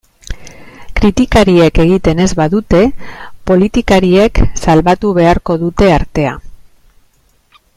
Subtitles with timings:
[0.99, 2.79] Kritikariek egiten ez badute,
[3.51, 6.33] politikariek salbatu beharko dute artea.